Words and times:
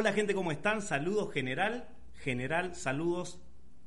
Hola 0.00 0.14
gente, 0.14 0.34
¿cómo 0.34 0.50
están? 0.50 0.80
Saludos 0.80 1.30
general, 1.30 1.86
general, 2.14 2.74
saludos 2.74 3.38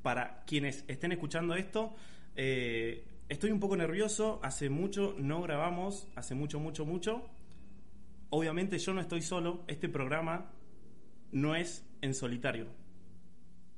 para 0.04 0.44
quienes 0.46 0.86
estén 0.88 1.12
escuchando 1.12 1.56
esto. 1.56 1.96
Eh, 2.36 3.04
estoy 3.30 3.50
un 3.50 3.60
poco 3.60 3.76
nervioso, 3.76 4.40
hace 4.44 4.70
mucho 4.70 5.16
no 5.18 5.42
grabamos, 5.42 6.08
hace 6.16 6.36
mucho, 6.36 6.60
mucho, 6.60 6.86
mucho. 6.86 7.28
Obviamente 8.30 8.78
yo 8.78 8.94
no 8.94 9.02
estoy 9.02 9.24
solo, 9.24 9.64
este 9.66 9.90
programa 9.90 10.52
no 11.32 11.56
es 11.56 11.84
en 12.04 12.14
solitario. 12.14 12.68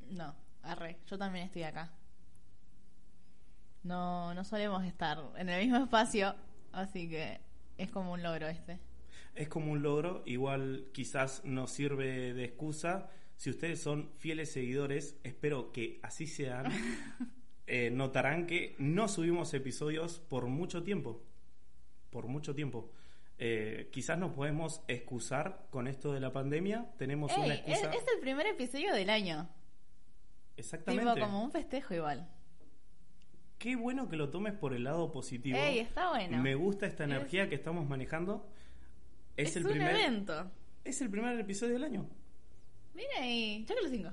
No, 0.09 0.35
arre, 0.61 0.97
yo 1.07 1.17
también 1.17 1.45
estoy 1.45 1.63
acá. 1.63 1.93
No, 3.83 4.33
no 4.33 4.43
solemos 4.43 4.83
estar 4.83 5.19
en 5.37 5.47
el 5.47 5.63
mismo 5.63 5.77
espacio, 5.85 6.35
así 6.73 7.07
que 7.07 7.39
es 7.77 7.89
como 7.91 8.11
un 8.11 8.21
logro 8.21 8.49
este. 8.49 8.77
Es 9.35 9.49
como 9.49 9.71
un 9.71 9.81
logro, 9.83 10.23
igual 10.25 10.87
quizás 10.93 11.43
nos 11.43 11.71
sirve 11.71 12.33
de 12.33 12.45
excusa. 12.45 13.09
Si 13.35 13.49
ustedes 13.49 13.81
son 13.81 14.11
fieles 14.17 14.51
seguidores, 14.51 15.17
espero 15.23 15.71
que 15.73 15.99
así 16.03 16.25
sean. 16.25 16.71
eh, 17.67 17.89
notarán 17.91 18.47
que 18.47 18.75
no 18.79 19.07
subimos 19.09 19.53
episodios 19.53 20.19
por 20.19 20.47
mucho 20.47 20.83
tiempo. 20.83 21.21
Por 22.09 22.27
mucho 22.27 22.55
tiempo. 22.55 22.91
Eh, 23.37 23.89
quizás 23.91 24.17
nos 24.17 24.31
podemos 24.31 24.81
excusar 24.87 25.67
con 25.69 25.87
esto 25.87 26.13
de 26.13 26.21
la 26.21 26.31
pandemia. 26.31 26.93
Tenemos 26.97 27.31
Ey, 27.33 27.43
una 27.43 27.53
es, 27.55 27.59
excusa. 27.59 27.91
es 27.91 28.05
el 28.13 28.21
primer 28.21 28.47
episodio 28.47 28.93
del 28.93 29.09
año. 29.09 29.49
Exactamente. 30.55 31.13
Tipo 31.13 31.19
como 31.25 31.43
un 31.43 31.51
festejo 31.51 31.93
igual. 31.93 32.29
Qué 33.57 33.75
bueno 33.75 34.07
que 34.07 34.15
lo 34.15 34.29
tomes 34.29 34.53
por 34.53 34.73
el 34.73 34.85
lado 34.85 35.11
positivo. 35.11 35.57
Ey, 35.57 35.79
está 35.79 36.09
bueno. 36.09 36.41
Me 36.41 36.55
gusta 36.55 36.85
esta 36.85 37.03
Es- 37.03 37.09
energía 37.09 37.49
que 37.49 37.55
estamos 37.55 37.87
manejando. 37.87 38.47
Es, 39.37 39.49
Es, 39.49 39.55
el 39.57 39.65
un 39.65 39.71
primer 39.71 39.95
evento. 39.95 40.51
es 40.83 41.01
el 41.01 41.09
primer 41.09 41.39
episodio 41.39 41.73
del 41.73 41.83
año. 41.83 42.07
Mira 42.93 43.09
ahí, 43.19 43.65
que 43.67 43.73
los 43.81 43.91
cinco. 43.91 44.11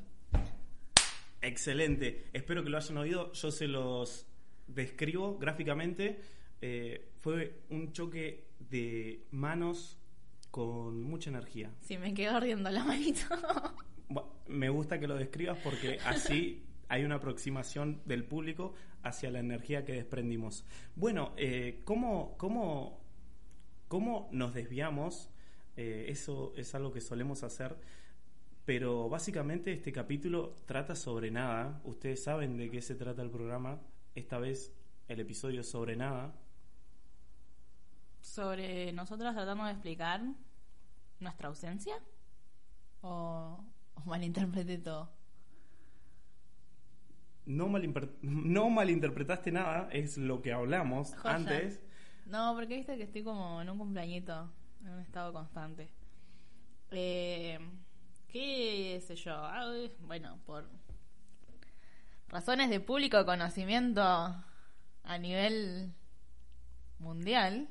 Excelente. 1.41 2.27
Espero 2.33 2.63
que 2.63 2.71
lo 2.71 2.77
hayan 2.79 2.99
oído. 2.99 3.33
Yo 3.33 3.51
se 3.51 3.67
los 3.69 4.27
describo 4.67 5.39
gráficamente. 5.39 6.21
Eh, 6.61 7.11
fue 7.21 7.61
un 7.71 7.93
choque 7.93 8.47
de 8.59 9.27
manos 9.31 9.99
con 10.51 11.03
mucha 11.03 11.31
energía. 11.31 11.71
Sí, 11.81 11.99
me 11.99 12.15
quedó 12.15 12.37
ardiendo 12.37 12.71
la 12.71 12.85
manito. 12.85 13.25
Me 14.47 14.69
gusta 14.69 15.01
que 15.01 15.07
lo 15.07 15.17
describas 15.17 15.59
porque 15.59 15.99
así 16.05 16.63
hay 16.89 17.05
una 17.05 17.17
aproximación 17.17 18.03
del 18.05 18.25
público 18.25 18.75
hacia 19.03 19.31
la 19.31 19.41
energía 19.41 19.85
que 19.85 19.95
desprendimos. 19.95 20.65
Bueno, 20.95 21.33
eh, 21.37 21.81
¿cómo, 21.85 22.37
cómo, 22.37 23.02
cómo 23.93 24.31
nos 24.33 24.55
desviamos? 24.55 25.29
Eh, 25.77 26.07
eso 26.09 26.55
es 26.57 26.75
algo 26.75 26.93
que 26.95 27.03
solemos 27.03 27.43
hacer. 27.43 27.77
Pero 28.65 29.11
básicamente 29.11 29.71
este 29.71 29.93
capítulo 29.93 30.55
trata 30.65 30.95
sobre 30.97 31.31
nada. 31.31 31.79
Ustedes 31.85 32.25
saben 32.25 32.57
de 32.57 32.71
qué 32.71 32.81
se 32.81 32.95
trata 32.95 33.21
el 33.21 33.29
programa. 33.29 33.83
Esta 34.15 34.39
vez 34.39 34.73
el 35.09 35.21
episodio 35.21 35.63
sobre 35.63 35.95
nada. 35.95 36.35
Sobre 38.23 38.93
nosotros 38.93 39.35
tratando 39.35 39.65
de 39.67 39.73
explicar 39.73 40.23
nuestra 41.21 41.49
ausencia. 41.49 41.97
O, 43.03 43.63
o 43.97 44.01
malinterpreté 44.07 44.79
todo. 44.79 45.11
No, 47.45 47.69
malimper- 47.69 48.17
no 48.23 48.71
malinterpretaste 48.71 49.53
nada, 49.53 49.91
es 49.93 50.17
lo 50.17 50.41
que 50.41 50.53
hablamos 50.55 51.15
Joya. 51.17 51.35
antes. 51.35 51.83
No, 52.27 52.55
porque 52.55 52.77
viste 52.77 52.97
que 52.97 53.05
estoy 53.05 53.23
como 53.23 53.61
en 53.61 53.71
un 53.71 53.79
cumpleañito, 53.79 54.51
en 54.83 54.91
un 54.91 55.01
estado 55.01 55.33
constante. 55.33 55.91
Eh, 56.91 57.59
¿Qué 58.29 59.03
sé 59.07 59.17
yo? 59.17 59.35
Ah, 59.35 59.71
bueno, 60.01 60.39
por 60.47 60.69
razones 62.29 62.71
de 62.71 62.81
público 62.81 63.25
conocimiento 63.27 64.03
a 64.03 65.19
nivel 65.19 65.93
mundial, 66.99 67.69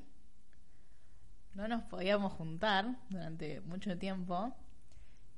no 1.53 1.67
nos 1.67 1.84
podíamos 1.84 2.34
juntar 2.34 2.95
durante 3.09 3.61
mucho 3.61 3.97
tiempo 3.97 4.53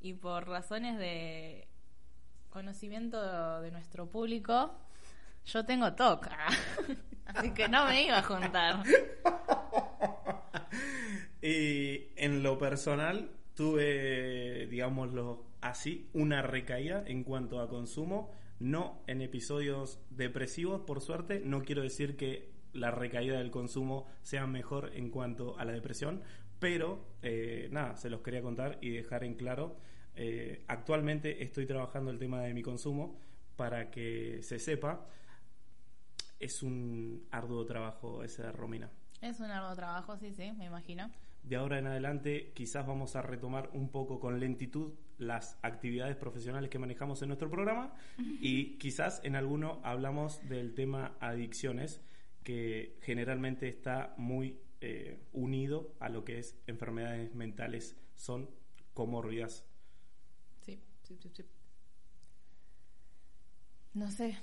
y 0.01 0.13
por 0.13 0.47
razones 0.47 0.97
de 0.97 1.67
conocimiento 2.49 3.61
de 3.61 3.71
nuestro 3.71 4.07
público, 4.07 4.73
yo 5.45 5.65
tengo 5.65 5.93
TOC. 5.93 6.29
Que 7.55 7.67
no 7.67 7.85
me 7.85 8.03
iba 8.05 8.17
a 8.19 8.23
juntar. 8.23 8.83
Y 11.41 12.07
en 12.15 12.41
lo 12.41 12.57
personal 12.57 13.29
tuve, 13.53 14.65
digámoslo 14.67 15.43
así, 15.59 16.09
una 16.13 16.41
recaída 16.41 17.03
en 17.05 17.25
cuanto 17.25 17.59
a 17.59 17.67
consumo, 17.67 18.31
no 18.59 19.03
en 19.07 19.21
episodios 19.21 19.99
depresivos, 20.09 20.81
por 20.87 21.01
suerte, 21.01 21.41
no 21.43 21.63
quiero 21.63 21.81
decir 21.81 22.15
que 22.15 22.49
la 22.71 22.91
recaída 22.91 23.37
del 23.39 23.51
consumo 23.51 24.07
sea 24.21 24.47
mejor 24.47 24.91
en 24.95 25.09
cuanto 25.09 25.59
a 25.59 25.65
la 25.65 25.73
depresión, 25.73 26.21
pero 26.59 27.05
eh, 27.21 27.67
nada, 27.71 27.97
se 27.97 28.09
los 28.09 28.21
quería 28.21 28.41
contar 28.41 28.77
y 28.79 28.91
dejar 28.91 29.25
en 29.25 29.35
claro. 29.35 29.75
eh, 30.15 30.63
actualmente 30.67 31.43
estoy 31.43 31.65
trabajando 31.65 32.09
el 32.09 32.19
tema 32.19 32.41
de 32.41 32.53
mi 32.53 32.61
consumo 32.61 33.19
para 33.57 33.91
que 33.91 34.39
se 34.43 34.59
sepa. 34.59 35.05
Es 36.43 36.61
un 36.61 37.25
arduo 37.31 37.65
trabajo 37.65 38.21
ese 38.21 38.43
de 38.43 38.51
Romina. 38.51 38.91
Es 39.21 39.39
un 39.39 39.49
arduo 39.49 39.73
trabajo, 39.75 40.17
sí, 40.17 40.33
sí, 40.33 40.51
me 40.51 40.65
imagino. 40.65 41.09
De 41.41 41.55
ahora 41.55 41.79
en 41.79 41.87
adelante 41.87 42.51
quizás 42.53 42.85
vamos 42.85 43.15
a 43.15 43.21
retomar 43.21 43.69
un 43.71 43.87
poco 43.87 44.19
con 44.19 44.41
lentitud 44.41 44.91
las 45.17 45.57
actividades 45.61 46.17
profesionales 46.17 46.69
que 46.69 46.79
manejamos 46.79 47.21
en 47.21 47.29
nuestro 47.29 47.49
programa 47.49 47.95
y 48.17 48.77
quizás 48.77 49.21
en 49.23 49.37
alguno 49.37 49.79
hablamos 49.85 50.45
del 50.49 50.75
tema 50.75 51.15
adicciones 51.21 52.01
que 52.43 52.97
generalmente 53.03 53.69
está 53.69 54.13
muy 54.17 54.59
eh, 54.81 55.23
unido 55.31 55.95
a 56.01 56.09
lo 56.09 56.25
que 56.25 56.39
es 56.39 56.57
enfermedades 56.67 57.33
mentales, 57.35 57.95
son 58.15 58.49
comórbidas. 58.93 59.65
Sí, 60.59 60.83
sí, 61.03 61.15
sí, 61.21 61.31
sí. 61.33 61.45
No 63.93 64.11
sé. 64.11 64.37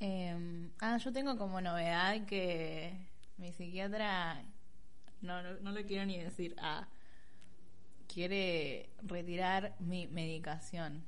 Eh, 0.00 0.70
ah, 0.80 0.96
yo 0.98 1.12
tengo 1.12 1.36
como 1.38 1.60
novedad 1.60 2.26
que 2.26 3.08
mi 3.36 3.52
psiquiatra, 3.52 4.42
no, 5.20 5.42
no, 5.42 5.60
no 5.60 5.72
lo 5.72 5.84
quiero 5.84 6.04
ni 6.06 6.18
decir, 6.18 6.54
ah, 6.58 6.88
quiere 8.06 8.90
retirar 9.02 9.74
mi 9.80 10.06
medicación. 10.06 11.04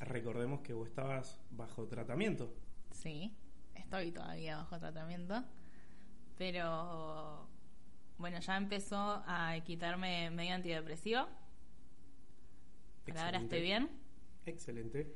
Recordemos 0.00 0.60
que 0.60 0.72
vos 0.72 0.88
estabas 0.88 1.40
bajo 1.50 1.86
tratamiento. 1.86 2.54
Sí, 2.90 3.36
estoy 3.74 4.12
todavía 4.12 4.56
bajo 4.56 4.78
tratamiento, 4.78 5.44
pero 6.36 7.48
bueno, 8.18 8.38
ya 8.40 8.56
empezó 8.56 9.22
a 9.26 9.54
quitarme 9.64 10.30
medio 10.30 10.54
antidepresivo. 10.54 11.26
Por 13.04 13.18
ahora 13.18 13.38
estoy 13.38 13.60
bien. 13.60 13.90
Excelente. 14.46 15.14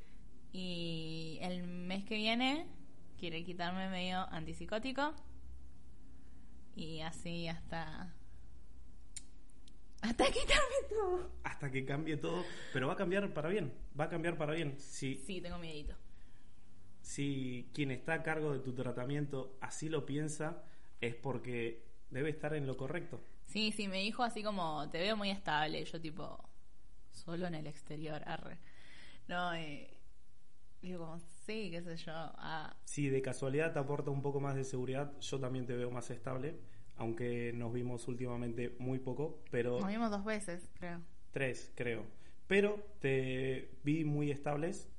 Y 0.51 1.37
el 1.41 1.63
mes 1.63 2.05
que 2.05 2.15
viene 2.15 2.67
quiere 3.19 3.43
quitarme 3.43 3.89
medio 3.89 4.21
antipsicótico. 4.31 5.13
Y 6.75 7.01
así 7.01 7.47
hasta. 7.47 8.13
Hasta 10.01 10.25
quitarme 10.31 10.75
todo. 10.89 11.29
Hasta 11.43 11.69
que 11.71 11.85
cambie 11.85 12.15
todo, 12.17 12.43
pero 12.71 12.87
va 12.87 12.93
a 12.93 12.97
cambiar 12.97 13.33
para 13.33 13.49
bien, 13.49 13.73
va 13.99 14.05
a 14.05 14.09
cambiar 14.09 14.37
para 14.37 14.53
bien. 14.53 14.79
Si 14.79 15.15
Sí, 15.17 15.41
tengo 15.41 15.57
miedito. 15.57 15.93
si 17.01 17.69
quien 17.73 17.91
está 17.91 18.13
a 18.13 18.23
cargo 18.23 18.53
de 18.53 18.59
tu 18.59 18.73
tratamiento 18.73 19.57
así 19.61 19.89
lo 19.89 20.05
piensa, 20.05 20.63
es 21.01 21.15
porque 21.15 21.83
debe 22.11 22.29
estar 22.29 22.53
en 22.53 22.65
lo 22.65 22.77
correcto. 22.77 23.21
Sí, 23.47 23.71
sí, 23.73 23.87
me 23.89 23.99
dijo 23.99 24.23
así 24.23 24.41
como: 24.41 24.89
Te 24.89 24.99
veo 24.99 25.17
muy 25.17 25.31
estable. 25.31 25.83
Yo, 25.83 25.99
tipo, 25.99 26.47
solo 27.11 27.47
en 27.47 27.55
el 27.55 27.67
exterior, 27.67 28.21
arre. 28.25 28.57
No, 29.27 29.53
eh. 29.53 29.98
Digo, 30.81 30.99
como, 30.99 31.19
sí, 31.45 31.69
qué 31.71 31.81
sé 31.81 31.97
yo. 31.97 32.11
Ah, 32.15 32.73
Si 32.85 33.09
de 33.09 33.21
casualidad 33.21 33.73
te 33.73 33.79
aporta 33.79 34.11
un 34.11 34.21
poco 34.21 34.39
más 34.39 34.55
de 34.55 34.63
seguridad, 34.63 35.17
yo 35.19 35.39
también 35.39 35.65
te 35.65 35.75
veo 35.75 35.91
más 35.91 36.09
estable, 36.09 36.57
aunque 36.95 37.51
nos 37.53 37.73
vimos 37.73 38.07
últimamente 38.07 38.75
muy 38.79 38.99
poco, 38.99 39.43
pero 39.51 39.79
nos 39.79 39.89
vimos 39.89 40.09
dos 40.11 40.23
veces, 40.25 40.69
creo. 40.73 41.01
tres 41.31 41.71
creo. 41.75 42.05
Pero 42.47 42.83
te 42.99 43.71
vi 43.83 44.03
muy 44.05 44.31
estables 44.31 44.89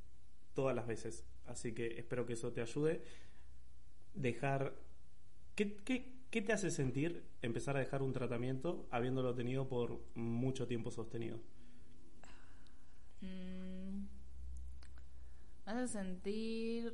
todas 0.55 0.75
las 0.77 0.87
veces, 0.87 1.25
así 1.47 1.73
que 1.75 1.99
espero 1.99 2.27
que 2.27 2.35
eso 2.35 2.53
te 2.53 2.61
ayude. 2.63 3.03
Dejar... 4.15 4.75
¿Qué, 5.55 5.77
qué, 5.85 6.13
qué 6.31 6.43
te 6.43 6.53
hace 6.53 6.71
sentir 6.71 7.25
empezar 7.43 7.77
a 7.77 7.81
dejar 7.81 8.03
un 8.03 8.13
tratamiento 8.13 8.87
habiéndolo 8.91 9.35
tenido 9.35 9.69
por 9.69 10.01
mucho 10.15 10.67
tiempo 10.67 10.91
sostenido? 10.91 11.41
Mm, 13.23 13.60
me 15.75 15.83
hace 15.83 15.93
sentir, 15.93 16.93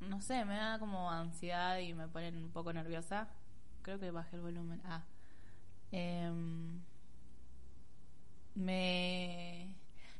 no 0.00 0.20
sé, 0.20 0.44
me 0.44 0.56
da 0.56 0.78
como 0.78 1.10
ansiedad 1.10 1.78
y 1.78 1.94
me 1.94 2.08
pone 2.08 2.30
un 2.30 2.50
poco 2.50 2.72
nerviosa. 2.72 3.28
Creo 3.82 3.98
que 3.98 4.10
bajé 4.10 4.36
el 4.36 4.42
volumen. 4.42 4.80
Ah. 4.84 5.04
Em, 5.92 6.80
me 8.54 9.74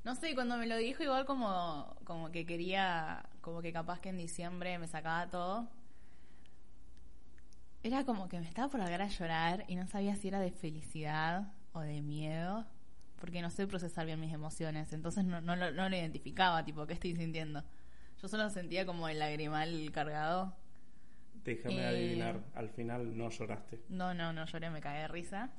no 0.05 0.17
sé, 0.17 0.35
cuando 0.35 0.56
me 0.56 0.67
lo 0.67 0.76
dijo 0.76 1.03
igual 1.05 1.25
como, 1.26 1.97
como 2.05 2.32
que 2.32 2.44
quería, 2.44 3.25
como 3.41 3.62
que 3.62 3.73
capaz 3.73 4.00
que 4.00 4.08
en 4.08 4.19
diciembre 4.19 4.79
me 4.79 4.88
sacaba 4.88 5.29
todo. 5.29 5.69
Era 7.85 8.05
como 8.05 8.29
que 8.29 8.41
me 8.41 8.49
estaba 8.49 8.69
por 8.69 8.81
largar 8.81 9.03
a 9.03 9.08
llorar 9.08 9.65
y 9.69 9.76
no 9.76 9.87
sabía 9.87 10.17
si 10.17 10.29
era 10.29 10.41
de 10.41 10.50
felicidad 10.50 11.53
o 11.73 11.81
de 11.81 12.00
miedo, 12.03 12.67
porque 13.22 13.40
no 13.40 13.50
sé 13.50 13.69
procesar 13.69 14.04
bien 14.04 14.19
mis 14.19 14.34
emociones, 14.34 14.92
entonces 14.92 15.24
no, 15.24 15.40
no, 15.40 15.54
lo, 15.54 15.70
no 15.70 15.88
lo 15.88 15.96
identificaba, 15.96 16.64
tipo, 16.64 16.88
¿qué 16.88 16.94
estoy 16.94 17.14
sintiendo? 17.14 17.62
Yo 18.20 18.26
solo 18.26 18.50
sentía 18.50 18.84
como 18.84 19.08
el 19.08 19.20
lagrimal 19.20 19.90
cargado. 19.92 20.56
Déjame 21.44 21.76
Eh, 21.82 21.86
adivinar, 21.86 22.40
al 22.56 22.69
final 22.70 23.16
no 23.16 23.30
lloraste. 23.30 23.80
No, 23.88 24.12
no, 24.12 24.32
no 24.32 24.44
lloré, 24.44 24.70
me 24.70 24.80
cagué 24.80 25.02
de 25.02 25.08
risa. 25.08 25.50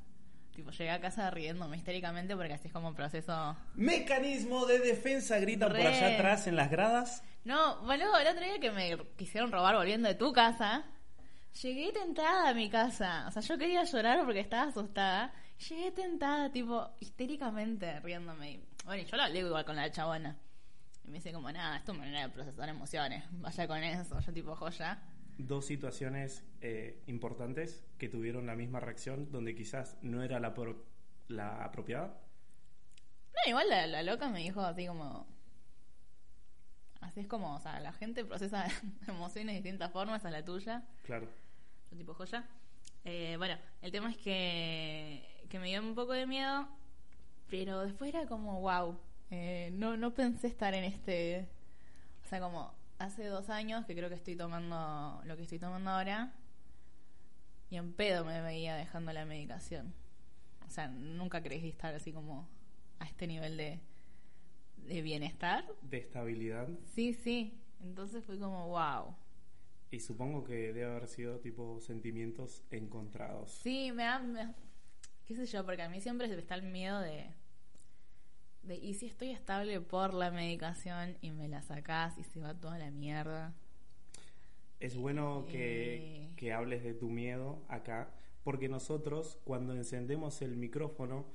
Tipo, 0.54 0.72
llegué 0.72 0.92
a 0.92 1.00
casa 1.00 1.32
riéndome 1.32 1.78
histéricamente 1.78 2.36
porque 2.36 2.52
así 2.54 2.68
es 2.68 2.74
como 2.74 2.90
un 2.90 2.96
proceso... 2.96 3.56
Mecanismo 3.76 4.66
de 4.66 4.80
defensa, 4.80 5.40
gritan 5.40 5.70
por 5.70 5.78
Re. 5.78 5.88
allá 5.88 6.16
atrás 6.16 6.48
en 6.48 6.58
las 6.58 6.70
gradas. 6.70 7.24
No, 7.46 7.82
boludo, 7.84 8.20
el 8.20 8.28
otro 8.28 8.44
día 8.44 8.60
que 8.60 8.72
me 8.72 8.98
quisieron 9.16 9.54
robar 9.54 9.76
volviendo 9.76 10.10
de 10.10 10.16
tu 10.16 10.34
casa, 10.34 10.84
llegué 11.62 11.92
tentada 11.92 12.50
a 12.50 12.54
mi 12.54 12.70
casa. 12.70 13.26
O 13.28 13.32
sea, 13.32 13.42
yo 13.42 13.58
quería 13.58 13.84
llorar 13.84 14.24
porque 14.26 14.40
estaba 14.40 14.70
asustada. 14.70 15.34
Llegué 15.70 15.92
tentada, 15.92 16.52
tipo, 16.52 16.90
histéricamente 17.00 18.00
riéndome. 18.02 18.62
Bueno, 18.86 19.04
y 19.04 19.06
yo 19.06 19.18
lo 19.18 19.24
hablé 19.24 19.40
igual 19.40 19.66
con 19.66 19.76
la 19.76 19.92
chabona. 19.92 20.38
Y 21.06 21.08
me 21.10 21.16
dice 21.16 21.32
como, 21.34 21.52
nada, 21.52 21.78
es 21.78 21.84
tu 21.84 21.94
manera 21.94 22.22
de 22.22 22.30
procesar 22.30 22.68
emociones. 22.70 23.24
Vaya 23.32 23.68
con 23.68 23.84
eso. 23.84 24.20
Yo 24.20 24.34
tipo, 24.34 24.56
joya. 24.56 25.02
Dos 25.38 25.66
situaciones 25.66 26.44
eh, 26.62 27.02
importantes 27.08 27.84
que 27.98 28.08
tuvieron 28.10 28.46
la 28.46 28.56
misma 28.56 28.80
reacción, 28.80 29.32
donde 29.32 29.56
quizás 29.56 29.98
no 30.02 30.22
era 30.22 30.40
la, 30.40 30.54
pro- 30.54 30.86
la 31.28 31.64
apropiada. 31.64 32.20
No, 33.34 33.50
igual 33.50 33.68
la, 33.70 33.88
la 33.88 34.04
loca 34.04 34.30
me 34.30 34.40
dijo 34.40 34.62
así 34.62 34.86
como... 34.88 35.28
Así 37.02 37.20
es 37.20 37.28
como, 37.28 37.56
o 37.56 37.60
sea, 37.60 37.80
la 37.82 37.92
gente 37.94 38.24
procesa 38.24 38.66
emociones 39.08 39.56
de 39.56 39.62
distintas 39.62 39.92
formas 39.92 40.24
a 40.26 40.32
la 40.32 40.44
tuya. 40.46 40.84
Claro. 41.04 41.28
Tipo 41.96 42.14
joya. 42.14 42.48
Eh, 43.06 43.36
bueno, 43.38 43.58
el 43.82 43.92
tema 43.92 44.10
es 44.10 44.18
que, 44.18 45.46
que 45.50 45.60
me 45.60 45.68
dio 45.68 45.82
un 45.82 45.96
poco 45.96 46.14
de 46.14 46.26
miedo, 46.26 46.68
pero 47.50 47.82
después 47.82 48.14
era 48.14 48.26
como, 48.28 48.62
wow, 48.62 48.98
eh, 49.32 49.70
no, 49.74 49.98
no 49.98 50.14
pensé 50.14 50.48
estar 50.48 50.74
en 50.74 50.84
este... 50.84 51.50
O 52.24 52.28
sea, 52.28 52.40
como 52.40 52.74
hace 53.00 53.26
dos 53.26 53.50
años 53.50 53.86
que 53.86 53.96
creo 53.96 54.10
que 54.10 54.16
estoy 54.16 54.36
tomando 54.36 55.22
lo 55.26 55.36
que 55.36 55.44
estoy 55.44 55.60
tomando 55.60 55.92
ahora 55.92 56.34
y 57.70 57.78
en 57.78 57.94
pedo 57.94 58.24
me 58.24 58.42
veía 58.42 58.76
dejando 58.76 59.12
la 59.14 59.26
medicación. 59.26 59.94
O 60.66 60.70
sea, 60.70 60.88
nunca 60.88 61.42
creí 61.42 61.68
estar 61.68 61.94
así 61.94 62.14
como 62.14 62.48
a 63.00 63.06
este 63.06 63.28
nivel 63.28 63.58
de, 63.58 63.80
de 64.78 65.02
bienestar. 65.02 65.66
De 65.82 65.98
estabilidad. 65.98 66.70
Sí, 66.94 67.14
sí. 67.14 67.60
Entonces 67.82 68.24
fue 68.24 68.40
como, 68.40 68.70
wow. 68.70 69.16
Y 69.94 70.00
supongo 70.00 70.44
que 70.44 70.74
debe 70.74 70.86
haber 70.86 71.08
sido 71.08 71.40
tipo 71.40 71.80
sentimientos 71.80 72.64
encontrados. 72.72 73.52
Sí, 73.62 73.92
me 73.92 74.04
da. 74.06 74.18
me- 74.18 74.56
qué 75.28 75.36
sé 75.36 75.46
yo, 75.46 75.64
porque 75.64 75.84
a 75.84 75.90
mí 75.90 76.02
siempre 76.02 76.28
se 76.28 76.34
me 76.36 76.42
está 76.42 76.56
el 76.56 76.64
miedo 76.64 77.00
de. 77.00 77.28
de 78.64 78.76
¿y 78.76 78.96
si 78.96 79.06
estoy 79.06 79.30
estable 79.30 79.80
por 79.82 80.16
la 80.16 80.32
medicación 80.32 81.16
y 81.22 81.30
me 81.30 81.48
la 81.48 81.62
sacás 81.62 82.18
y 82.18 82.24
se 82.24 82.40
va 82.40 82.56
toda 82.60 82.80
la 82.80 82.90
mierda? 82.90 83.54
Es 84.80 84.96
bueno 84.98 85.46
que, 85.48 86.24
Eh. 86.26 86.30
que 86.38 86.54
hables 86.54 86.84
de 86.84 86.96
tu 86.96 87.12
miedo 87.12 87.62
acá, 87.68 88.10
porque 88.44 88.70
nosotros 88.70 89.38
cuando 89.44 89.76
encendemos 89.76 90.42
el 90.42 90.58
micrófono 90.58 91.26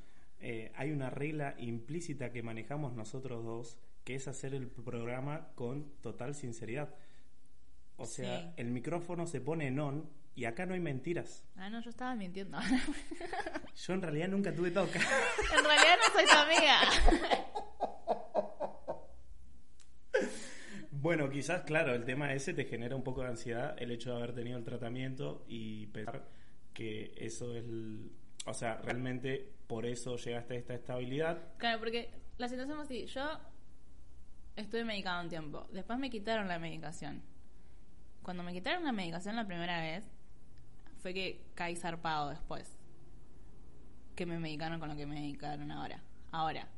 eh, 0.40 0.72
hay 0.74 0.90
una 0.90 1.10
regla 1.10 1.54
implícita 1.58 2.32
que 2.32 2.42
manejamos 2.42 2.92
nosotros 2.94 3.44
dos, 3.44 3.78
que 4.04 4.16
es 4.16 4.26
hacer 4.26 4.52
el 4.54 4.66
programa 4.66 5.48
con 5.54 5.90
total 6.00 6.34
sinceridad. 6.34 6.92
O 7.98 8.06
sea, 8.06 8.40
Sí. 8.40 8.48
el 8.56 8.70
micrófono 8.70 9.26
se 9.26 9.40
pone 9.40 9.66
en 9.66 9.78
on 9.78 10.08
y 10.34 10.44
acá 10.46 10.64
no 10.66 10.74
hay 10.74 10.80
mentiras. 10.80 11.44
Ah, 11.56 11.68
no, 11.68 11.80
yo 11.82 11.90
estaba 11.90 12.14
mintiendo. 12.14 12.58
Yo 13.86 13.92
en 13.94 14.02
realidad 14.02 14.28
nunca 14.28 14.52
tuve 14.54 14.70
toca. 14.72 14.98
en 15.56 15.64
realidad 15.64 15.96
no 15.98 16.12
soy 16.14 16.26
tu 16.26 16.36
amiga. 16.36 16.80
Bueno, 20.90 21.30
quizás, 21.30 21.62
claro, 21.62 21.94
el 21.94 22.04
tema 22.04 22.32
ese 22.32 22.52
te 22.54 22.64
genera 22.64 22.96
un 22.96 23.04
poco 23.04 23.22
de 23.22 23.28
ansiedad 23.28 23.76
el 23.80 23.92
hecho 23.92 24.10
de 24.10 24.16
haber 24.16 24.34
tenido 24.34 24.58
el 24.58 24.64
tratamiento 24.64 25.44
y 25.48 25.86
pensar 25.86 26.26
que 26.74 27.12
eso 27.16 27.54
es, 27.54 27.64
el- 27.64 28.10
o 28.46 28.54
sea, 28.54 28.78
realmente 28.82 29.52
por 29.68 29.86
eso 29.86 30.16
llegaste 30.16 30.54
a 30.54 30.58
esta 30.58 30.74
estabilidad. 30.74 31.38
Claro, 31.58 31.78
porque 31.78 32.10
la 32.38 32.48
situación 32.48 32.76
fue 32.76 32.84
así. 32.84 33.06
Yo 33.06 33.22
estuve 34.56 34.84
medicado 34.84 35.22
un 35.22 35.28
tiempo. 35.28 35.68
Después 35.72 35.98
me 36.00 36.10
quitaron 36.10 36.48
la 36.48 36.58
medicación. 36.58 37.22
Cuando 38.28 38.42
me 38.42 38.52
quitaron 38.52 38.84
la 38.84 38.92
medicación 38.92 39.36
la 39.36 39.46
primera 39.46 39.80
vez, 39.80 40.04
fue 40.98 41.14
que 41.14 41.46
caí 41.54 41.76
zarpado 41.76 42.28
después. 42.28 42.76
Que 44.14 44.26
me 44.26 44.38
medicaron 44.38 44.78
con 44.78 44.90
lo 44.90 44.96
que 44.96 45.06
me 45.06 45.14
medicaron 45.14 45.70
ahora. 45.70 46.02
Ahora, 46.30 46.68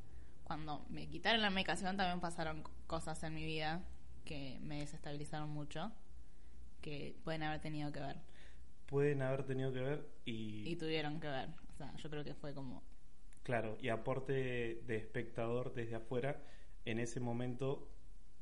cuando 0.44 0.86
me 0.90 1.08
quitaron 1.08 1.42
la 1.42 1.50
medicación 1.50 1.96
también 1.96 2.20
pasaron 2.20 2.62
cosas 2.86 3.20
en 3.24 3.34
mi 3.34 3.44
vida 3.44 3.82
que 4.24 4.60
me 4.62 4.78
desestabilizaron 4.78 5.50
mucho, 5.50 5.90
que 6.82 7.16
pueden 7.24 7.42
haber 7.42 7.60
tenido 7.60 7.90
que 7.90 7.98
ver. 7.98 8.18
Pueden 8.86 9.20
haber 9.20 9.42
tenido 9.42 9.72
que 9.72 9.80
ver 9.80 10.08
y, 10.24 10.68
Y 10.68 10.76
tuvieron 10.76 11.18
que 11.18 11.26
ver. 11.26 11.48
O 11.68 11.74
sea, 11.76 11.92
yo 11.96 12.08
creo 12.10 12.22
que 12.22 12.34
fue 12.34 12.54
como... 12.54 12.84
claro, 13.42 13.76
y 13.80 13.88
aporte 13.88 14.84
de 14.86 14.96
espectador 14.96 15.74
desde 15.74 15.96
afuera, 15.96 16.44
en 16.84 17.00
ese 17.00 17.18
momento 17.18 17.88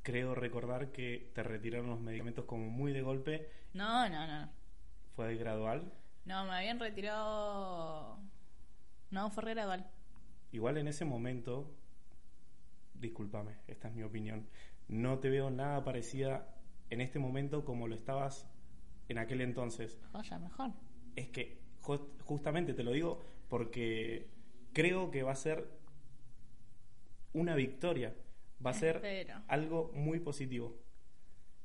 creo 0.09 0.35
recordar 0.35 0.91
que 0.91 1.31
te 1.35 1.43
retiraron 1.43 1.91
los 1.91 2.01
medicamentos 2.01 2.47
como 2.47 2.71
muy 2.71 2.93
de 2.95 3.03
golpe, 3.03 3.51
No, 3.75 4.09
no, 4.09 4.27
no. 4.27 4.49
fue 5.15 5.37
gradual. 5.37 5.93
No, 6.25 6.47
me 6.47 6.53
habían 6.53 6.81
retirado. 6.81 8.19
No, 9.11 9.31
fue 9.31 9.43
re 9.45 9.53
gradual. 9.53 9.87
Igual 10.51 10.79
en 10.79 10.89
ese 10.89 11.05
momento, 11.05 11.71
discúlpame, 12.95 13.57
esta 13.67 13.89
es 13.89 13.95
mi 13.95 14.03
opinión, 14.03 14.47
no 14.89 15.19
te 15.19 15.29
veo 15.29 15.51
nada 15.51 15.85
parecida 15.85 16.55
en 16.89 17.03
este 17.03 17.19
momento 17.19 17.67
como 17.67 17.87
lo 17.87 17.95
estabas 17.95 18.47
en 19.11 19.19
aquel 19.19 19.43
entonces. 19.43 20.01
Joya, 20.13 20.39
mejor. 20.39 20.71
Es 21.17 21.29
que 21.29 21.61
ju- 21.83 22.09
justamente 22.25 22.73
te 22.73 22.83
lo 22.83 22.93
digo 22.93 23.23
porque 23.51 24.31
creo 24.73 25.11
que 25.11 25.23
va 25.23 25.33
a 25.33 25.37
ser 25.37 25.69
una 27.35 27.55
victoria, 27.55 28.15
va 28.65 28.71
a 28.71 28.75
ser 28.75 29.43
algo 29.47 29.93
muy 29.95 30.21
positivo. 30.21 30.77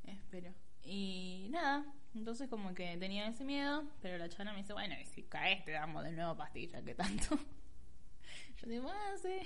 Espero. 0.04 0.54
Y 0.84 1.48
nada, 1.52 1.86
entonces 2.16 2.50
como 2.50 2.74
que 2.74 2.98
tenía 2.98 3.28
ese 3.28 3.44
miedo, 3.44 3.86
pero 4.02 4.18
la 4.18 4.30
chana 4.30 4.52
me 4.52 4.60
dice, 4.60 4.74
bueno, 4.74 4.96
y 5.02 5.06
si 5.06 5.24
caes 5.24 5.64
te 5.64 5.72
damos 5.72 6.04
de 6.04 6.12
nuevo 6.12 6.36
pastilla, 6.36 6.82
¿qué 6.84 6.94
tanto? 6.94 7.40
Yo 8.62 8.70
digo, 8.70 8.90
ah, 8.90 9.14
sí. 9.22 9.40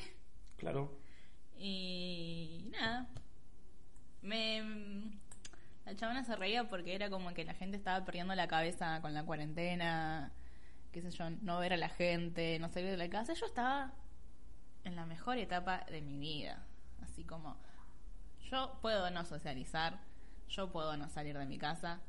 Claro, 0.57 0.99
Y 1.57 2.67
nada. 2.71 3.07
Me. 4.21 4.61
La 5.85 5.95
chabona 5.95 6.23
se 6.25 6.35
reía 6.35 6.67
porque 6.67 6.95
era 6.95 7.09
como 7.09 7.33
que 7.33 7.45
la 7.45 7.53
gente 7.53 7.77
estaba 7.77 8.03
perdiendo 8.03 8.35
la 8.35 8.47
cabeza 8.47 8.99
con 9.01 9.13
la 9.13 9.23
cuarentena, 9.23 10.33
qué 10.91 11.01
sé 11.01 11.11
yo, 11.11 11.29
no 11.29 11.59
ver 11.59 11.71
a 11.73 11.77
la 11.77 11.87
gente, 11.87 12.59
no 12.59 12.67
salir 12.69 12.89
de 12.89 12.97
la 12.97 13.09
casa. 13.09 13.33
Yo 13.33 13.45
estaba 13.45 13.93
en 14.83 14.95
la 14.97 15.05
mejor 15.05 15.37
etapa 15.37 15.85
de 15.89 16.01
mi 16.01 16.17
vida. 16.17 16.66
Así 17.17 17.23
como, 17.23 17.57
yo 18.51 18.77
puedo 18.79 19.09
no 19.09 19.25
socializar, 19.25 19.99
yo 20.49 20.71
puedo 20.71 20.95
no 20.97 21.09
salir 21.09 21.35
de 21.35 21.47
mi 21.47 21.57
casa, 21.57 21.99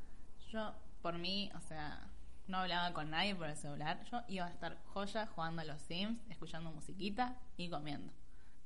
yo 0.51 0.71
por 1.01 1.17
mí, 1.17 1.49
o 1.55 1.61
sea, 1.61 2.11
no 2.45 2.59
hablaba 2.59 2.93
con 2.93 3.09
nadie 3.09 3.33
por 3.33 3.49
el 3.49 3.55
celular, 3.55 4.03
yo 4.11 4.21
iba 4.27 4.45
a 4.45 4.51
estar 4.51 4.77
joya 4.93 5.25
jugando 5.25 5.63
a 5.63 5.65
los 5.65 5.81
Sims, 5.81 6.19
escuchando 6.29 6.69
musiquita 6.71 7.39
y 7.57 7.71
comiendo. 7.71 8.13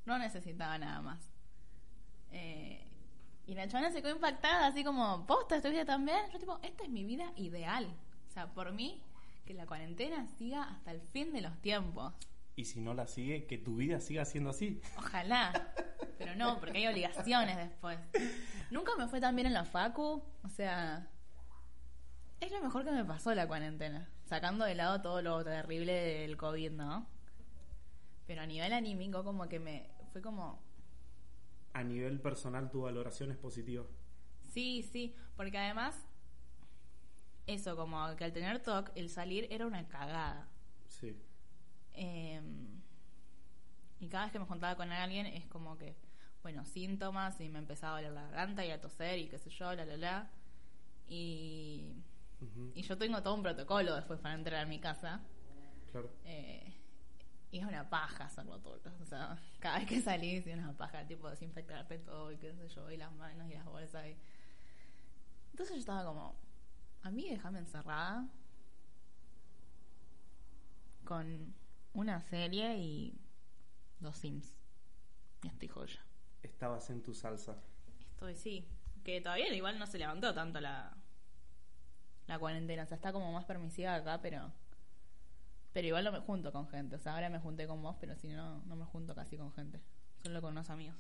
No 0.03 0.19
necesitaba 0.19 0.77
nada 0.77 1.01
más. 1.01 1.31
Eh, 2.33 2.85
y 3.47 3.55
la 3.55 3.65
chavana 3.69 3.93
se 3.93 4.01
quedó 4.01 4.11
impactada, 4.11 4.67
así 4.67 4.83
como, 4.83 5.25
posta, 5.25 5.61
¿tu 5.61 5.69
vida 5.69 5.85
también? 5.85 6.29
Yo 6.33 6.39
tipo, 6.39 6.59
esta 6.61 6.83
es 6.83 6.89
mi 6.89 7.05
vida 7.05 7.31
ideal. 7.37 7.87
O 8.27 8.31
sea, 8.33 8.47
por 8.53 8.73
mí, 8.73 9.01
que 9.45 9.53
la 9.53 9.65
cuarentena 9.65 10.27
siga 10.37 10.63
hasta 10.63 10.91
el 10.91 10.99
fin 10.99 11.31
de 11.31 11.39
los 11.39 11.57
tiempos. 11.61 12.13
y 12.57 12.65
si 12.65 12.81
no 12.81 12.93
la 12.93 13.07
sigue, 13.07 13.45
que 13.47 13.57
tu 13.57 13.77
vida 13.77 14.01
siga 14.01 14.25
siendo 14.25 14.49
así. 14.49 14.81
Ojalá. 14.97 15.73
Pero 16.23 16.35
no, 16.35 16.59
porque 16.59 16.77
hay 16.77 16.87
obligaciones 16.87 17.57
después. 17.57 17.99
Nunca 18.71 18.95
me 18.97 19.07
fue 19.07 19.19
tan 19.19 19.35
bien 19.35 19.47
en 19.47 19.53
la 19.53 19.65
facu. 19.65 20.23
O 20.43 20.49
sea, 20.49 21.07
es 22.39 22.51
lo 22.51 22.61
mejor 22.61 22.83
que 22.83 22.91
me 22.91 23.05
pasó 23.05 23.33
la 23.33 23.47
cuarentena. 23.47 24.09
Sacando 24.25 24.65
de 24.65 24.75
lado 24.75 25.01
todo 25.01 25.21
lo 25.21 25.43
terrible 25.43 25.93
del 25.93 26.37
COVID, 26.37 26.71
¿no? 26.71 27.07
Pero 28.25 28.41
a 28.41 28.45
nivel 28.45 28.73
anímico 28.73 29.23
como 29.23 29.47
que 29.47 29.59
me... 29.59 29.89
Fue 30.11 30.21
como... 30.21 30.61
A 31.73 31.83
nivel 31.83 32.19
personal, 32.19 32.69
tu 32.69 32.81
valoración 32.81 33.31
es 33.31 33.37
positiva. 33.37 33.85
Sí, 34.47 34.83
sí. 34.83 35.15
Porque 35.35 35.57
además... 35.57 35.95
Eso, 37.45 37.75
como 37.75 38.15
que 38.15 38.23
al 38.23 38.31
tener 38.31 38.63
TOC, 38.63 38.91
el 38.95 39.09
salir 39.09 39.47
era 39.51 39.67
una 39.67 39.87
cagada. 39.87 40.47
Sí. 40.87 41.15
Eh, 41.93 42.41
y 43.99 44.07
cada 44.09 44.25
vez 44.25 44.33
que 44.33 44.39
me 44.39 44.45
juntaba 44.45 44.75
con 44.75 44.91
alguien 44.91 45.25
es 45.25 45.45
como 45.47 45.77
que 45.77 45.95
bueno, 46.43 46.65
síntomas 46.65 47.39
y 47.39 47.49
me 47.49 47.59
empezaba 47.59 47.97
a 47.97 48.01
doler 48.01 48.13
la 48.13 48.23
garganta 48.23 48.65
y 48.65 48.71
a 48.71 48.79
toser 48.79 49.17
y 49.17 49.29
qué 49.29 49.39
sé 49.39 49.49
yo, 49.49 49.73
la, 49.73 49.85
la, 49.85 49.97
la. 49.97 50.31
Y, 51.07 51.95
y 52.75 52.81
yo 52.83 52.97
tengo 52.97 53.23
todo 53.23 53.33
un 53.33 53.43
protocolo 53.43 53.95
después 53.95 54.19
para 54.19 54.35
entrar 54.35 54.61
a 54.61 54.65
mi 54.65 54.79
casa. 54.79 55.21
Claro. 55.91 56.11
Eh, 56.25 56.73
y 57.51 57.59
es 57.59 57.65
una 57.65 57.89
paja 57.89 58.25
hacerlo 58.25 58.59
todo. 58.59 58.81
O 59.01 59.05
sea, 59.05 59.39
cada 59.59 59.79
vez 59.79 59.87
que 59.87 60.01
salís 60.01 60.45
es 60.45 60.57
una 60.57 60.75
paja, 60.75 61.05
tipo 61.07 61.29
desinfectarte 61.29 61.99
todo 61.99 62.31
y 62.31 62.37
qué 62.37 62.53
sé 62.53 62.67
yo, 62.67 62.91
y 62.91 62.97
las 62.97 63.13
manos 63.13 63.49
y 63.49 63.53
las 63.53 63.65
bolsas. 63.65 64.05
Y... 64.07 64.17
Entonces 65.51 65.75
yo 65.75 65.79
estaba 65.79 66.03
como, 66.03 66.35
a 67.03 67.11
mí 67.11 67.29
déjame 67.29 67.59
encerrada 67.59 68.27
con 71.05 71.53
una 71.93 72.19
serie 72.21 72.77
y 72.79 73.17
dos 73.99 74.17
Sims. 74.17 74.51
Y 75.43 75.47
estoy 75.47 75.67
joya. 75.67 76.03
Estabas 76.43 76.89
en 76.89 77.01
tu 77.01 77.13
salsa. 77.13 77.57
Estoy, 78.11 78.35
sí. 78.35 78.67
Que 79.03 79.19
todavía 79.21 79.53
igual 79.53 79.79
no 79.79 79.87
se 79.87 79.97
levantó 79.97 80.33
tanto 80.33 80.61
la, 80.61 80.95
la 82.27 82.39
cuarentena. 82.39 82.83
O 82.83 82.85
sea, 82.85 82.95
está 82.95 83.11
como 83.11 83.31
más 83.31 83.45
permisiva 83.45 83.95
acá, 83.95 84.21
pero. 84.21 84.51
Pero 85.73 85.87
igual 85.87 86.03
no 86.03 86.11
me 86.11 86.19
junto 86.19 86.51
con 86.51 86.67
gente. 86.67 86.97
O 86.97 86.99
sea, 86.99 87.15
ahora 87.15 87.29
me 87.29 87.39
junté 87.39 87.65
con 87.65 87.81
vos, 87.81 87.95
pero 87.99 88.15
si 88.15 88.27
no, 88.29 88.61
no 88.65 88.75
me 88.75 88.85
junto 88.85 89.15
casi 89.15 89.37
con 89.37 89.51
gente. 89.53 89.81
Solo 90.21 90.41
con 90.41 90.51
unos 90.51 90.69
amigos. 90.69 90.95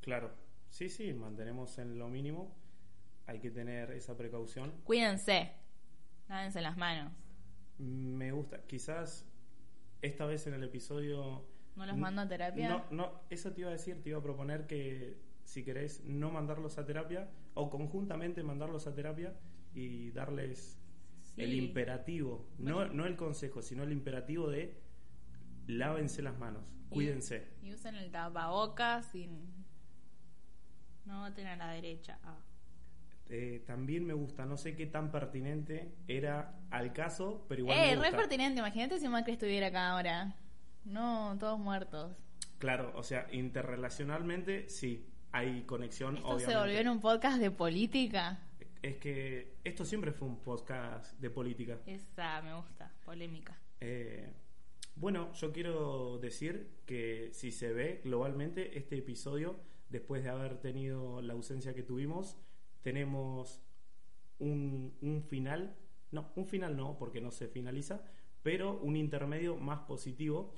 Claro. 0.00 0.32
Sí, 0.70 0.88
sí, 0.88 1.12
mantenemos 1.12 1.78
en 1.78 1.98
lo 1.98 2.08
mínimo. 2.08 2.54
Hay 3.26 3.38
que 3.38 3.50
tener 3.50 3.92
esa 3.92 4.16
precaución. 4.16 4.72
Cuídense. 4.84 5.52
Lávense 6.28 6.60
las 6.60 6.76
manos. 6.76 7.12
Me 7.78 8.32
gusta. 8.32 8.62
Quizás 8.66 9.24
esta 10.02 10.26
vez 10.26 10.46
en 10.46 10.54
el 10.54 10.64
episodio. 10.64 11.44
¿No 11.76 11.86
los 11.86 11.96
mando 11.96 12.22
a 12.22 12.28
terapia? 12.28 12.68
No, 12.68 12.84
no, 12.90 13.12
eso 13.30 13.52
te 13.52 13.60
iba 13.60 13.70
a 13.70 13.72
decir, 13.74 14.02
te 14.02 14.08
iba 14.10 14.18
a 14.18 14.22
proponer 14.22 14.66
que 14.66 15.18
si 15.44 15.62
querés 15.62 16.02
no 16.04 16.30
mandarlos 16.30 16.78
a 16.78 16.86
terapia 16.86 17.28
o 17.54 17.70
conjuntamente 17.70 18.42
mandarlos 18.42 18.86
a 18.86 18.94
terapia 18.94 19.34
y 19.74 20.10
darles 20.10 20.78
Sí. 21.34 21.42
el 21.42 21.52
imperativo, 21.54 22.48
no, 22.58 22.86
no 22.86 23.04
el 23.04 23.16
consejo, 23.16 23.60
sino 23.60 23.82
el 23.82 23.92
imperativo 23.92 24.48
de 24.48 24.74
lávense 25.66 26.22
las 26.22 26.38
manos, 26.38 26.62
Y- 26.90 26.94
cuídense. 26.94 27.46
Y 27.62 27.72
usen 27.74 27.94
el 27.96 28.10
tapabocas 28.10 29.14
y. 29.14 29.28
No 31.04 31.20
voten 31.20 31.46
a 31.46 31.56
la 31.56 31.68
derecha. 31.72 32.18
Ah. 32.24 32.38
Eh, 33.28 33.62
también 33.66 34.04
me 34.06 34.14
gusta, 34.14 34.46
no 34.46 34.56
sé 34.56 34.74
qué 34.76 34.86
tan 34.86 35.10
pertinente 35.10 35.92
era 36.08 36.54
al 36.70 36.92
caso, 36.92 37.44
pero 37.48 37.62
igual 37.62 37.76
eh, 37.78 37.96
me 37.96 38.10
re 38.10 38.16
pertinente. 38.16 38.60
Imagínate 38.60 38.98
si 38.98 39.08
Macri 39.08 39.32
estuviera 39.34 39.66
acá 39.68 39.90
ahora. 39.90 40.34
No, 40.86 41.36
todos 41.38 41.58
muertos. 41.58 42.16
Claro, 42.58 42.92
o 42.94 43.02
sea, 43.02 43.26
interrelacionalmente 43.32 44.68
sí, 44.68 45.06
hay 45.32 45.62
conexión, 45.62 46.16
Esto 46.16 46.28
obviamente. 46.28 46.52
se 46.52 46.58
volvió 46.58 46.78
en 46.78 46.88
un 46.88 47.00
podcast 47.00 47.38
de 47.38 47.50
política. 47.50 48.40
Es 48.82 48.96
que 48.96 49.56
esto 49.64 49.84
siempre 49.84 50.12
fue 50.12 50.28
un 50.28 50.38
podcast 50.38 51.18
de 51.20 51.28
política. 51.28 51.78
Esa 51.86 52.40
me 52.42 52.54
gusta, 52.54 52.92
polémica. 53.04 53.58
Eh, 53.80 54.32
bueno, 54.94 55.32
yo 55.32 55.52
quiero 55.52 56.18
decir 56.18 56.70
que 56.86 57.30
si 57.32 57.50
se 57.50 57.72
ve 57.72 58.00
globalmente 58.04 58.78
este 58.78 58.96
episodio, 58.96 59.58
después 59.90 60.22
de 60.22 60.30
haber 60.30 60.58
tenido 60.60 61.20
la 61.20 61.34
ausencia 61.34 61.74
que 61.74 61.82
tuvimos, 61.82 62.36
tenemos 62.82 63.60
un, 64.38 64.96
un 65.00 65.22
final, 65.22 65.76
no, 66.12 66.30
un 66.36 66.46
final 66.46 66.76
no, 66.76 66.96
porque 66.96 67.20
no 67.20 67.32
se 67.32 67.48
finaliza, 67.48 68.02
pero 68.42 68.78
un 68.78 68.96
intermedio 68.96 69.56
más 69.56 69.80
positivo. 69.80 70.54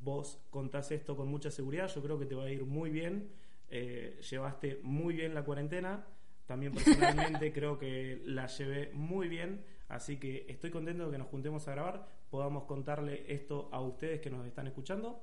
Vos 0.00 0.40
contás 0.50 0.90
esto 0.92 1.16
con 1.16 1.28
mucha 1.28 1.50
seguridad, 1.50 1.92
yo 1.92 2.02
creo 2.02 2.18
que 2.18 2.26
te 2.26 2.34
va 2.34 2.44
a 2.44 2.50
ir 2.50 2.64
muy 2.64 2.90
bien, 2.90 3.30
eh, 3.68 4.20
llevaste 4.30 4.80
muy 4.82 5.14
bien 5.14 5.34
la 5.34 5.44
cuarentena, 5.44 6.06
también 6.46 6.72
personalmente 6.72 7.52
creo 7.54 7.78
que 7.78 8.22
la 8.24 8.46
llevé 8.46 8.90
muy 8.94 9.28
bien, 9.28 9.64
así 9.88 10.18
que 10.18 10.46
estoy 10.48 10.70
contento 10.70 11.06
de 11.06 11.12
que 11.12 11.18
nos 11.18 11.28
juntemos 11.28 11.66
a 11.68 11.72
grabar, 11.72 12.08
podamos 12.30 12.64
contarle 12.64 13.24
esto 13.32 13.68
a 13.72 13.80
ustedes 13.80 14.20
que 14.20 14.30
nos 14.30 14.46
están 14.46 14.66
escuchando. 14.66 15.20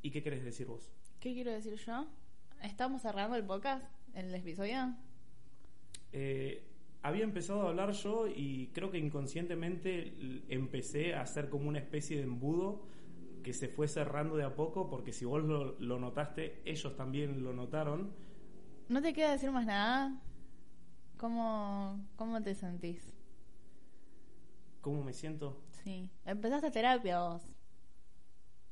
¿Y 0.00 0.10
qué 0.10 0.22
querés 0.22 0.42
decir 0.42 0.66
vos? 0.66 0.90
¿Qué 1.20 1.32
quiero 1.34 1.52
decir 1.52 1.76
yo? 1.76 2.06
¿Estamos 2.62 3.02
cerrando 3.02 3.36
el 3.36 3.44
podcast? 3.44 3.84
¿El 4.14 4.34
episodio? 4.34 4.94
Eh, 6.12 6.71
había 7.02 7.24
empezado 7.24 7.62
a 7.62 7.68
hablar 7.70 7.92
yo 7.92 8.28
y 8.28 8.70
creo 8.72 8.90
que 8.90 8.98
inconscientemente 8.98 10.14
empecé 10.48 11.14
a 11.14 11.22
hacer 11.22 11.48
como 11.48 11.68
una 11.68 11.80
especie 11.80 12.16
de 12.16 12.22
embudo 12.22 12.82
que 13.42 13.52
se 13.52 13.68
fue 13.68 13.88
cerrando 13.88 14.36
de 14.36 14.44
a 14.44 14.54
poco, 14.54 14.88
porque 14.88 15.12
si 15.12 15.24
vos 15.24 15.42
lo, 15.42 15.78
lo 15.80 15.98
notaste, 15.98 16.62
ellos 16.64 16.96
también 16.96 17.42
lo 17.42 17.52
notaron. 17.52 18.12
¿No 18.88 19.02
te 19.02 19.12
queda 19.12 19.32
decir 19.32 19.50
más 19.50 19.66
nada? 19.66 20.20
¿Cómo, 21.16 22.06
cómo 22.14 22.40
te 22.40 22.54
sentís? 22.54 23.12
¿Cómo 24.80 25.02
me 25.02 25.12
siento? 25.12 25.60
Sí. 25.82 26.08
Empezaste 26.24 26.70
terapia 26.70 27.20
vos. 27.20 27.42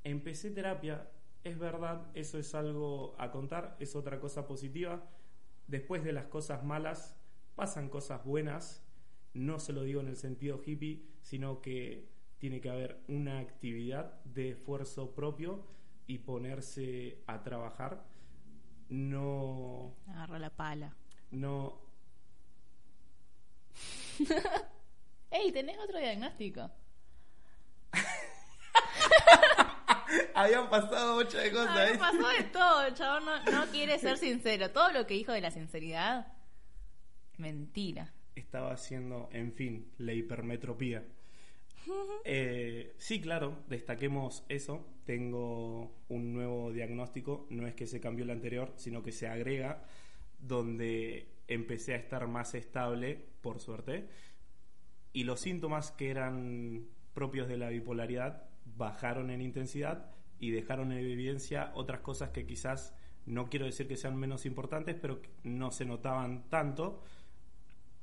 Empecé 0.04 0.50
terapia, 0.50 1.10
es 1.42 1.58
verdad, 1.58 2.06
eso 2.14 2.38
es 2.38 2.54
algo 2.54 3.14
a 3.18 3.30
contar, 3.32 3.76
es 3.80 3.96
otra 3.96 4.20
cosa 4.20 4.46
positiva. 4.46 5.02
Después 5.66 6.04
de 6.04 6.12
las 6.12 6.26
cosas 6.26 6.64
malas, 6.64 7.19
pasan 7.60 7.90
cosas 7.90 8.24
buenas. 8.24 8.82
No 9.34 9.60
se 9.60 9.74
lo 9.74 9.82
digo 9.82 10.00
en 10.00 10.08
el 10.08 10.16
sentido 10.16 10.62
hippie, 10.64 11.04
sino 11.20 11.60
que 11.60 12.08
tiene 12.38 12.58
que 12.62 12.70
haber 12.70 13.02
una 13.06 13.38
actividad 13.38 14.14
de 14.24 14.52
esfuerzo 14.52 15.14
propio 15.14 15.62
y 16.06 16.20
ponerse 16.20 17.22
a 17.26 17.42
trabajar. 17.42 18.02
No, 18.88 19.94
Agarró 20.08 20.38
la 20.38 20.48
pala. 20.48 20.96
no, 21.32 21.82
¡Ey! 25.30 25.52
¿Tenés 25.52 25.76
otro 25.78 25.98
diagnóstico? 25.98 26.70
habían 30.34 30.70
pasado 30.70 31.16
muchas 31.16 31.46
cosas. 31.50 31.90
me 31.92 31.98
pasó 31.98 32.26
de 32.28 32.42
todo, 32.44 32.86
el 32.86 32.94
chabón 32.94 33.26
no, 33.26 33.44
no 33.52 33.66
quiere 33.66 33.98
ser 33.98 34.16
sincero. 34.16 34.70
Todo 34.70 34.92
lo 34.92 35.06
que 35.06 35.12
dijo 35.12 35.32
de 35.32 35.42
la 35.42 35.50
sinceridad, 35.50 36.26
mentira. 37.40 38.12
estaba 38.36 38.72
haciendo, 38.72 39.28
en 39.32 39.52
fin, 39.52 39.92
la 39.98 40.12
hipermetropía. 40.12 41.04
Eh, 42.24 42.94
sí, 42.98 43.20
claro, 43.20 43.64
destaquemos 43.68 44.44
eso. 44.48 44.86
Tengo 45.04 45.90
un 46.08 46.34
nuevo 46.34 46.72
diagnóstico, 46.72 47.46
no 47.50 47.66
es 47.66 47.74
que 47.74 47.86
se 47.86 48.00
cambió 48.00 48.24
el 48.24 48.30
anterior, 48.30 48.72
sino 48.76 49.02
que 49.02 49.12
se 49.12 49.26
agrega, 49.26 49.82
donde 50.38 51.28
empecé 51.48 51.94
a 51.94 51.96
estar 51.96 52.28
más 52.28 52.54
estable, 52.54 53.26
por 53.40 53.60
suerte, 53.60 54.08
y 55.12 55.24
los 55.24 55.40
síntomas 55.40 55.90
que 55.90 56.10
eran 56.10 56.86
propios 57.14 57.48
de 57.48 57.56
la 57.56 57.70
bipolaridad 57.70 58.44
bajaron 58.76 59.30
en 59.30 59.40
intensidad 59.40 60.10
y 60.38 60.50
dejaron 60.50 60.92
en 60.92 60.98
evidencia 60.98 61.72
otras 61.74 62.00
cosas 62.00 62.30
que 62.30 62.46
quizás 62.46 62.94
no 63.26 63.50
quiero 63.50 63.66
decir 63.66 63.88
que 63.88 63.96
sean 63.96 64.16
menos 64.16 64.46
importantes, 64.46 64.96
pero 65.00 65.20
no 65.42 65.70
se 65.70 65.84
notaban 65.84 66.48
tanto 66.48 67.02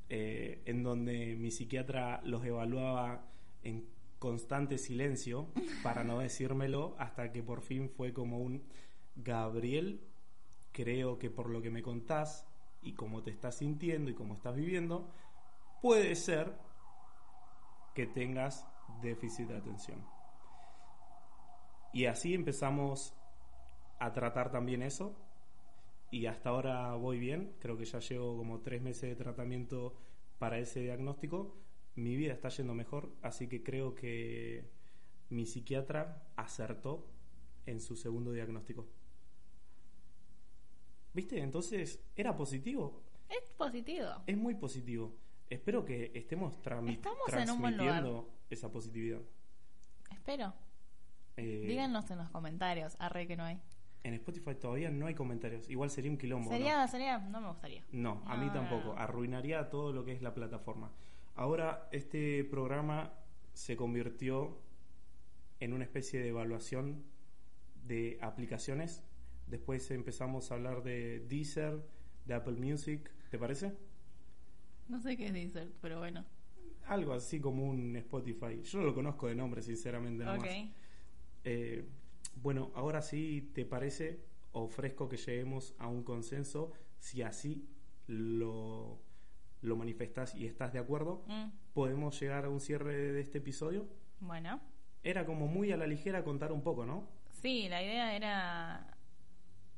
eh, 0.09 0.61
en 0.65 0.83
donde 0.83 1.35
mi 1.35 1.51
psiquiatra 1.51 2.21
los 2.23 2.45
evaluaba 2.45 3.25
en 3.63 3.85
constante 4.19 4.77
silencio 4.77 5.47
para 5.83 6.03
no 6.03 6.19
decírmelo 6.19 6.95
hasta 6.97 7.31
que 7.31 7.43
por 7.43 7.61
fin 7.61 7.89
fue 7.89 8.13
como 8.13 8.39
un 8.39 8.63
Gabriel, 9.15 10.01
creo 10.71 11.17
que 11.17 11.29
por 11.29 11.49
lo 11.49 11.61
que 11.61 11.71
me 11.71 11.81
contás 11.81 12.45
y 12.81 12.93
cómo 12.93 13.23
te 13.23 13.31
estás 13.31 13.57
sintiendo 13.57 14.11
y 14.11 14.13
cómo 14.13 14.35
estás 14.35 14.55
viviendo, 14.55 15.09
puede 15.81 16.15
ser 16.15 16.55
que 17.95 18.05
tengas 18.05 18.67
déficit 19.01 19.47
de 19.47 19.57
atención. 19.57 20.05
Y 21.93 22.05
así 22.05 22.33
empezamos 22.33 23.13
a 23.99 24.13
tratar 24.13 24.51
también 24.51 24.83
eso 24.83 25.15
y 26.11 26.25
hasta 26.25 26.49
ahora 26.49 26.93
voy 26.95 27.19
bien, 27.19 27.55
creo 27.59 27.77
que 27.77 27.85
ya 27.85 27.99
llevo 27.99 28.37
como 28.37 28.61
tres 28.61 28.81
meses 28.81 29.09
de 29.09 29.15
tratamiento 29.15 29.95
para 30.39 30.59
ese 30.59 30.81
diagnóstico, 30.81 31.55
mi 31.95 32.15
vida 32.15 32.33
está 32.33 32.49
yendo 32.49 32.73
mejor, 32.73 33.11
así 33.21 33.47
que 33.47 33.63
creo 33.63 33.95
que 33.95 34.69
mi 35.29 35.45
psiquiatra 35.45 36.23
acertó 36.35 37.07
en 37.65 37.81
su 37.81 37.95
segundo 37.95 38.31
diagnóstico. 38.31 38.87
¿Viste? 41.13 41.39
Entonces, 41.41 41.99
era 42.15 42.35
positivo, 42.37 43.03
Es 43.29 43.41
positivo. 43.57 44.07
es 44.27 44.37
muy 44.37 44.55
positivo. 44.55 45.15
Espero 45.49 45.83
que 45.83 46.11
estemos 46.13 46.53
Estamos 46.53 47.33
en 47.33 47.49
un 47.49 47.61
transmitiendo 47.61 48.29
esa 48.49 48.71
positividad. 48.71 49.21
Espero. 50.11 50.53
Eh, 51.37 51.65
Díganos 51.67 52.09
en 52.11 52.17
los 52.19 52.29
comentarios. 52.29 52.95
Arre 52.99 53.27
que 53.27 53.37
no 53.37 53.43
hay. 53.45 53.59
En 54.07 54.13
Spotify 54.15 54.55
todavía 54.55 54.89
no 54.89 55.07
hay 55.07 55.15
comentarios. 55.15 55.69
Igual 55.69 55.89
sería 55.89 56.09
un 56.09 56.17
quilombo. 56.17 56.49
¿no? 56.49 56.57
Sería, 56.57 56.87
sería, 56.87 57.17
no 57.19 57.41
me 57.41 57.47
gustaría. 57.49 57.83
No, 57.91 58.23
a 58.25 58.37
mí 58.37 58.49
tampoco. 58.51 58.93
no. 58.93 58.97
Arruinaría 58.97 59.69
todo 59.69 59.91
lo 59.91 60.05
que 60.05 60.13
es 60.13 60.21
la 60.21 60.33
plataforma. 60.33 60.91
Ahora 61.35 61.89
este 61.91 62.43
programa 62.43 63.13
se 63.53 63.75
convirtió 63.75 64.59
en 65.59 65.73
una 65.73 65.83
especie 65.83 66.19
de 66.19 66.29
evaluación 66.29 67.03
de 67.85 68.17
aplicaciones 68.21 69.03
Después 69.47 69.89
empezamos 69.91 70.51
a 70.51 70.55
hablar 70.55 70.83
de 70.83 71.21
Deezer, 71.21 71.81
de 72.25 72.33
Apple 72.33 72.55
Music, 72.55 73.09
¿te 73.31 73.39
parece? 73.39 73.73
No 74.89 74.99
sé 74.99 75.15
qué 75.15 75.27
es 75.27 75.33
Deezer, 75.33 75.71
pero 75.81 75.99
bueno. 75.99 76.25
Algo 76.85 77.13
así 77.13 77.39
como 77.39 77.65
un 77.65 77.95
Spotify. 77.95 78.61
Yo 78.61 78.79
no 78.79 78.85
lo 78.85 78.93
conozco 78.93 79.27
de 79.27 79.35
nombre, 79.35 79.61
sinceramente. 79.61 80.27
Ok. 80.27 80.45
Eh, 81.45 81.85
bueno, 82.41 82.71
ahora 82.75 83.01
sí, 83.01 83.51
¿te 83.53 83.65
parece? 83.65 84.23
Ofrezco 84.51 85.09
que 85.09 85.17
lleguemos 85.17 85.75
a 85.77 85.87
un 85.87 86.03
consenso. 86.03 86.71
Si 86.99 87.21
así 87.21 87.67
lo, 88.07 88.99
lo 89.61 89.75
manifestás 89.75 90.35
y 90.35 90.45
estás 90.45 90.73
de 90.73 90.79
acuerdo, 90.79 91.23
Mm, 91.27 91.49
podemos 91.73 92.19
llegar 92.19 92.45
a 92.45 92.49
un 92.49 92.59
cierre 92.59 92.95
de 92.95 93.21
este 93.21 93.39
episodio. 93.39 93.87
Bueno. 94.19 94.59
Era 95.03 95.25
como 95.25 95.47
muy 95.47 95.71
a 95.71 95.77
la 95.77 95.87
ligera 95.87 96.23
contar 96.23 96.51
un 96.51 96.61
poco, 96.61 96.85
¿no? 96.85 97.07
Sí, 97.41 97.69
la 97.69 97.83
idea 97.83 98.15
era 98.15 98.97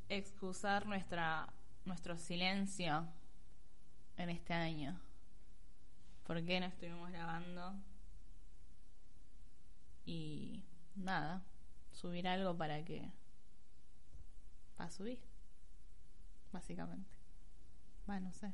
excusar 0.08 0.88
nuestra 0.88 1.54
nuestro 1.86 2.18
silencio 2.18 3.08
en 4.18 4.30
este 4.30 4.54
año. 4.54 5.00
¿Por 6.25 6.44
qué 6.46 6.60
no 6.60 6.68
estuvimos 6.68 7.12
grabando? 7.12 7.74
Y 10.06 10.63
nada, 10.96 11.44
subir 12.00 12.27
algo 12.27 12.58
para 12.58 12.84
que 12.86 13.12
para 14.75 14.89
subir, 14.89 15.20
básicamente. 16.51 17.10
Va, 18.10 18.20
no 18.20 18.34
sé. 18.34 18.53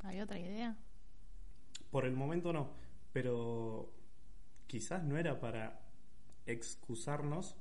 ¿Hay 0.00 0.20
otra 0.20 0.38
idea? 0.40 0.76
Por 1.90 2.04
el 2.04 2.12
momento 2.12 2.52
no, 2.52 2.70
pero 3.12 3.90
quizás 4.66 5.04
no 5.04 5.18
era 5.18 5.40
para 5.40 5.80
excusarnos, 6.46 7.56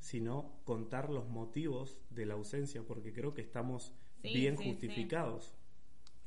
sino 0.00 0.52
contar 0.64 1.10
los 1.10 1.28
motivos 1.28 1.98
de 2.10 2.26
la 2.26 2.34
ausencia, 2.34 2.82
porque 2.86 3.12
creo 3.14 3.34
que 3.34 3.42
estamos 3.42 3.94
Sí, 4.22 4.30
bien 4.32 4.56
sí, 4.56 4.76
sí. 4.84 5.14
justificados. 5.14 5.54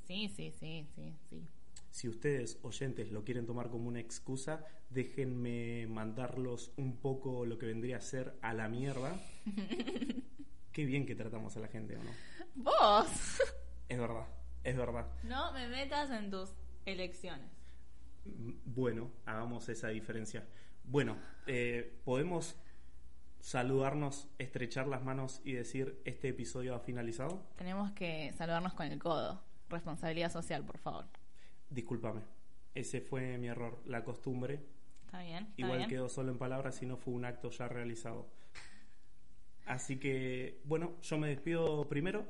Sí, 0.05 0.27
sí, 0.29 0.51
sí, 0.51 0.85
sí, 0.95 1.15
sí. 1.29 1.47
Si 1.91 2.07
ustedes, 2.07 2.57
oyentes, 2.63 3.11
lo 3.11 3.23
quieren 3.25 3.45
tomar 3.45 3.69
como 3.69 3.89
una 3.89 3.99
excusa, 3.99 4.65
déjenme 4.89 5.87
mandarlos 5.87 6.71
un 6.77 6.97
poco 6.97 7.45
lo 7.45 7.57
que 7.57 7.65
vendría 7.65 7.97
a 7.97 8.01
ser 8.01 8.37
a 8.41 8.53
la 8.53 8.69
mierda. 8.69 9.19
Qué 10.71 10.85
bien 10.85 11.05
que 11.05 11.15
tratamos 11.15 11.57
a 11.57 11.59
la 11.59 11.67
gente, 11.67 11.97
¿o 11.97 12.03
no? 12.03 12.11
Vos. 12.55 13.41
Es 13.89 13.99
verdad, 13.99 14.25
es 14.63 14.77
verdad. 14.77 15.05
No 15.23 15.51
me 15.51 15.67
metas 15.67 16.09
en 16.11 16.31
tus 16.31 16.53
elecciones. 16.85 17.51
Mm, 18.23 18.51
Bueno, 18.65 19.11
hagamos 19.25 19.67
esa 19.67 19.89
diferencia. 19.89 20.47
Bueno, 20.85 21.17
eh, 21.45 21.99
podemos 22.05 22.55
saludarnos, 23.41 24.29
estrechar 24.37 24.87
las 24.87 25.03
manos 25.03 25.41
y 25.43 25.53
decir 25.53 25.99
este 26.05 26.29
episodio 26.29 26.73
ha 26.73 26.79
finalizado. 26.79 27.43
Tenemos 27.57 27.91
que 27.91 28.31
saludarnos 28.37 28.73
con 28.73 28.87
el 28.87 28.97
codo. 28.97 29.43
Responsabilidad 29.67 30.31
social, 30.31 30.63
por 30.63 30.77
favor. 30.77 31.05
Discúlpame, 31.71 32.21
ese 32.75 32.99
fue 32.99 33.37
mi 33.37 33.47
error, 33.47 33.81
la 33.85 34.03
costumbre. 34.03 34.59
¿Está 35.05 35.23
bien? 35.23 35.45
¿Está 35.45 35.53
Igual 35.61 35.77
bien? 35.77 35.89
quedó 35.89 36.09
solo 36.09 36.31
en 36.31 36.37
palabras 36.37 36.81
y 36.83 36.85
no 36.85 36.97
fue 36.97 37.13
un 37.13 37.23
acto 37.23 37.49
ya 37.49 37.67
realizado. 37.69 38.29
Así 39.65 39.97
que, 39.97 40.59
bueno, 40.65 40.97
yo 41.01 41.17
me 41.17 41.29
despido 41.29 41.87
primero. 41.87 42.25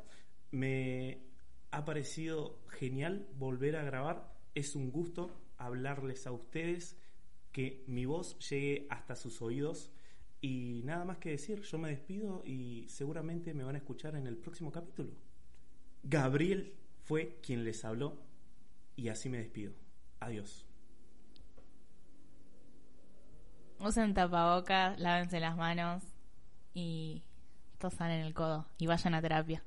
Me 0.52 1.24
ha 1.72 1.84
parecido 1.86 2.60
genial 2.70 3.28
volver 3.38 3.78
a 3.78 3.84
grabar. 3.84 4.32
Es 4.54 4.76
un 4.76 4.92
gusto 4.92 5.32
hablarles 5.58 6.28
a 6.28 6.32
ustedes, 6.32 6.98
que 7.52 7.84
mi 7.88 8.06
voz 8.06 8.38
llegue 8.50 8.86
hasta 8.92 9.16
sus 9.16 9.42
oídos. 9.42 9.92
Y 10.40 10.82
nada 10.86 11.04
más 11.04 11.18
que 11.18 11.32
decir, 11.32 11.62
yo 11.62 11.80
me 11.80 11.90
despido 11.90 12.44
y 12.46 12.86
seguramente 12.90 13.54
me 13.54 13.64
van 13.64 13.76
a 13.76 13.80
escuchar 13.80 14.16
en 14.16 14.28
el 14.28 14.38
próximo 14.38 14.72
capítulo. 14.72 15.12
Gabriel 16.04 16.74
fue 17.04 17.40
quien 17.42 17.64
les 17.64 17.86
habló 17.86 18.18
y 18.96 19.10
así 19.10 19.30
me 19.30 19.38
despido. 19.38 19.74
Adiós. 20.20 20.66
Usen 23.80 24.14
tapabocas, 24.14 25.00
lávense 25.00 25.40
las 25.40 25.58
manos 25.58 26.04
y 26.74 27.24
tosan 27.80 28.12
en 28.12 28.22
el 28.26 28.34
codo 28.34 28.68
y 28.78 28.86
vayan 28.86 29.16
a 29.16 29.22
terapia. 29.22 29.64